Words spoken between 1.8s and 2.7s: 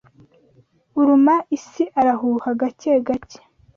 arahuha